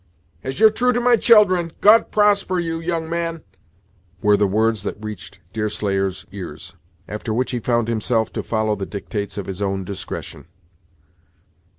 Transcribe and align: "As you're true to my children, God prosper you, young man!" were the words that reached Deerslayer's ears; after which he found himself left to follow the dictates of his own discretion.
"As 0.43 0.59
you're 0.59 0.71
true 0.71 0.93
to 0.93 0.99
my 0.99 1.15
children, 1.15 1.73
God 1.79 2.09
prosper 2.09 2.57
you, 2.57 2.79
young 2.79 3.07
man!" 3.07 3.43
were 4.23 4.35
the 4.35 4.47
words 4.47 4.81
that 4.81 4.97
reached 4.99 5.41
Deerslayer's 5.53 6.25
ears; 6.31 6.73
after 7.07 7.31
which 7.31 7.51
he 7.51 7.59
found 7.59 7.87
himself 7.87 8.29
left 8.29 8.33
to 8.33 8.41
follow 8.41 8.75
the 8.75 8.87
dictates 8.87 9.37
of 9.37 9.45
his 9.45 9.61
own 9.61 9.83
discretion. 9.83 10.47